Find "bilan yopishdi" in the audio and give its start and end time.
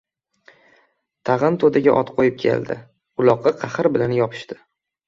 3.99-4.61